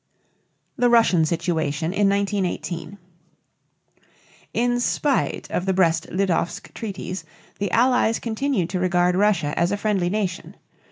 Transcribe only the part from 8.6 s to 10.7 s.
to regard Russia as a friendly nation.